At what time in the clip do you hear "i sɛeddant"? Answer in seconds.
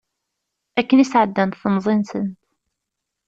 1.03-1.59